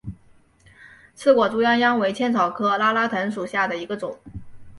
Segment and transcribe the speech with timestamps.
[1.13, 4.17] 刺果猪殃殃为茜草科拉拉藤属下的一个种。